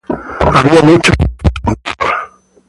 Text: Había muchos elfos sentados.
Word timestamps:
Había 0.39 0.81
muchos 0.81 1.13
elfos 1.19 1.75
sentados. 1.85 2.41